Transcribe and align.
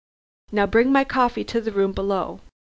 Now 0.51 0.65
bring 0.65 0.91
my 0.91 1.03
coffee 1.03 1.43
to 1.43 1.61
the 1.61 1.71
room 1.71 1.91
below. 1.91 2.41